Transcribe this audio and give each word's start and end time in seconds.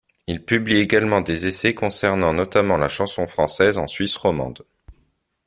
Il 0.25 0.43
publie 0.43 0.77
également 0.77 1.21
des 1.21 1.45
essais 1.45 1.75
concernant 1.75 2.33
notamment 2.33 2.75
la 2.77 2.89
chanson 2.89 3.27
française 3.27 3.77
en 3.77 3.85
Suisse 3.85 4.15
romande. 4.15 4.65